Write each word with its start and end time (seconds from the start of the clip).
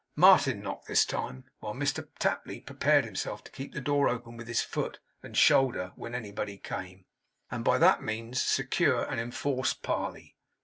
Martin 0.15 0.61
knocked 0.63 0.87
this 0.87 1.05
time, 1.05 1.43
while 1.59 1.75
Mr 1.75 2.07
Tapley 2.17 2.59
prepared 2.59 3.05
himself 3.05 3.43
to 3.43 3.51
keep 3.51 3.71
the 3.71 3.79
door 3.79 4.09
open 4.09 4.35
with 4.35 4.47
his 4.47 4.63
foot 4.63 4.99
and 5.21 5.37
shoulder, 5.37 5.91
when 5.95 6.15
anybody 6.15 6.57
came, 6.57 7.05
and 7.51 7.63
by 7.63 7.77
that 7.77 8.01
means 8.01 8.41
secure 8.41 9.03
an 9.03 9.19
enforced 9.19 9.83
parley. 9.83 10.35